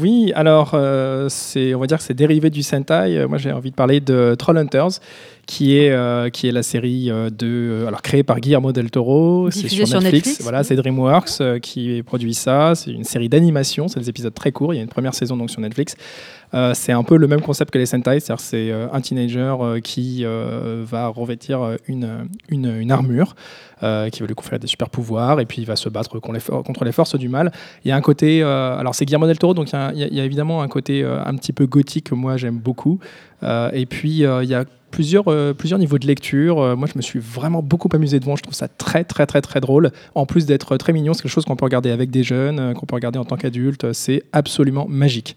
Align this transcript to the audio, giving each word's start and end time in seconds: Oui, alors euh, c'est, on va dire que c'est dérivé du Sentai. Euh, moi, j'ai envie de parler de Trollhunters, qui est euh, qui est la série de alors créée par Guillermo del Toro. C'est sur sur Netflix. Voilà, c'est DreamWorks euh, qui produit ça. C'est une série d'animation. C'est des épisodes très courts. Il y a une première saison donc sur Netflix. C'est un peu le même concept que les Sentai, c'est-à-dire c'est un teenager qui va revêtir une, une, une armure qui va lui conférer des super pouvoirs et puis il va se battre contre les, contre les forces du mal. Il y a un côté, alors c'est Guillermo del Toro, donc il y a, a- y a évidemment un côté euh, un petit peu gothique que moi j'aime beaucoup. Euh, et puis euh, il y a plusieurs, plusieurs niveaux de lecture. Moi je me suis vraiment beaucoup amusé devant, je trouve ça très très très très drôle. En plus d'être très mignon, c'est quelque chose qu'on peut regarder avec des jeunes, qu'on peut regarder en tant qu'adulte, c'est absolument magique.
Oui, 0.00 0.32
alors 0.34 0.72
euh, 0.74 1.28
c'est, 1.28 1.74
on 1.74 1.80
va 1.80 1.86
dire 1.86 1.98
que 1.98 2.04
c'est 2.04 2.14
dérivé 2.14 2.50
du 2.50 2.62
Sentai. 2.62 3.16
Euh, 3.16 3.28
moi, 3.28 3.38
j'ai 3.38 3.52
envie 3.52 3.70
de 3.70 3.76
parler 3.76 4.00
de 4.00 4.34
Trollhunters, 4.38 5.00
qui 5.46 5.78
est 5.78 5.90
euh, 5.90 6.28
qui 6.28 6.48
est 6.48 6.52
la 6.52 6.62
série 6.62 7.06
de 7.06 7.84
alors 7.86 8.02
créée 8.02 8.24
par 8.24 8.40
Guillermo 8.40 8.72
del 8.72 8.90
Toro. 8.90 9.50
C'est 9.50 9.68
sur 9.68 9.86
sur 9.86 10.00
Netflix. 10.00 10.40
Voilà, 10.42 10.64
c'est 10.64 10.74
DreamWorks 10.74 11.40
euh, 11.40 11.58
qui 11.58 12.02
produit 12.02 12.34
ça. 12.34 12.74
C'est 12.74 12.90
une 12.90 13.04
série 13.04 13.28
d'animation. 13.28 13.88
C'est 13.88 14.00
des 14.00 14.08
épisodes 14.08 14.34
très 14.34 14.52
courts. 14.52 14.74
Il 14.74 14.78
y 14.78 14.80
a 14.80 14.82
une 14.82 14.88
première 14.88 15.14
saison 15.14 15.36
donc 15.36 15.50
sur 15.50 15.60
Netflix. 15.60 15.96
C'est 16.72 16.92
un 16.92 17.02
peu 17.02 17.18
le 17.18 17.26
même 17.26 17.42
concept 17.42 17.70
que 17.70 17.76
les 17.76 17.84
Sentai, 17.84 18.18
c'est-à-dire 18.18 18.40
c'est 18.40 18.72
un 18.72 19.00
teenager 19.02 19.56
qui 19.82 20.24
va 20.24 21.08
revêtir 21.08 21.76
une, 21.86 22.28
une, 22.48 22.80
une 22.80 22.90
armure 22.90 23.34
qui 23.80 23.84
va 24.20 24.26
lui 24.26 24.34
conférer 24.34 24.58
des 24.58 24.66
super 24.66 24.88
pouvoirs 24.88 25.38
et 25.40 25.44
puis 25.44 25.60
il 25.60 25.66
va 25.66 25.76
se 25.76 25.90
battre 25.90 26.18
contre 26.18 26.32
les, 26.32 26.62
contre 26.62 26.84
les 26.84 26.92
forces 26.92 27.16
du 27.16 27.28
mal. 27.28 27.52
Il 27.84 27.88
y 27.88 27.92
a 27.92 27.96
un 27.96 28.00
côté, 28.00 28.42
alors 28.42 28.94
c'est 28.94 29.04
Guillermo 29.04 29.26
del 29.26 29.38
Toro, 29.38 29.52
donc 29.52 29.70
il 29.70 29.74
y 29.74 29.76
a, 29.76 29.85
a- 29.88 30.08
y 30.08 30.20
a 30.20 30.24
évidemment 30.24 30.62
un 30.62 30.68
côté 30.68 31.02
euh, 31.02 31.22
un 31.24 31.34
petit 31.36 31.52
peu 31.52 31.66
gothique 31.66 32.06
que 32.10 32.14
moi 32.14 32.36
j'aime 32.36 32.58
beaucoup. 32.58 32.98
Euh, 33.42 33.70
et 33.72 33.86
puis 33.86 34.24
euh, 34.24 34.44
il 34.44 34.48
y 34.50 34.54
a 34.54 34.64
plusieurs, 34.90 35.24
plusieurs 35.56 35.78
niveaux 35.80 35.98
de 35.98 36.06
lecture. 36.06 36.76
Moi 36.76 36.88
je 36.90 36.96
me 36.96 37.02
suis 37.02 37.18
vraiment 37.18 37.62
beaucoup 37.62 37.88
amusé 37.92 38.18
devant, 38.20 38.36
je 38.36 38.42
trouve 38.42 38.54
ça 38.54 38.68
très 38.68 39.04
très 39.04 39.26
très 39.26 39.42
très 39.42 39.60
drôle. 39.60 39.90
En 40.14 40.24
plus 40.26 40.46
d'être 40.46 40.76
très 40.76 40.92
mignon, 40.92 41.12
c'est 41.12 41.22
quelque 41.22 41.32
chose 41.32 41.44
qu'on 41.44 41.56
peut 41.56 41.64
regarder 41.66 41.90
avec 41.90 42.10
des 42.10 42.22
jeunes, 42.22 42.72
qu'on 42.74 42.86
peut 42.86 42.94
regarder 42.94 43.18
en 43.18 43.24
tant 43.24 43.36
qu'adulte, 43.36 43.92
c'est 43.92 44.22
absolument 44.32 44.86
magique. 44.88 45.34